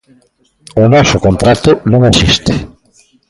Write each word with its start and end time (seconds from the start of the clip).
O 0.81 0.83
noso 0.93 1.17
contrato 1.25 1.69
non 1.91 2.01
existe. 2.11 2.53